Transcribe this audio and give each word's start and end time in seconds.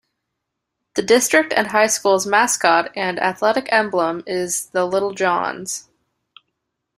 The 0.95 1.03
district 1.03 1.53
and 1.55 1.67
high 1.67 1.85
school's 1.85 2.25
mascot 2.25 2.89
and 2.95 3.19
athletic 3.19 3.67
emblem 3.71 4.23
is 4.25 4.65
the 4.71 4.85
"Little 4.85 5.13
Johns". 5.13 5.89